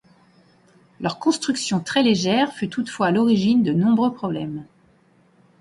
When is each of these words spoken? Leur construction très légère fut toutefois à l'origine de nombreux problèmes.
Leur 0.99 1.19
construction 1.19 1.79
très 1.79 2.01
légère 2.01 2.53
fut 2.53 2.69
toutefois 2.69 3.05
à 3.05 3.11
l'origine 3.11 3.61
de 3.61 3.71
nombreux 3.71 4.11
problèmes. 4.11 4.65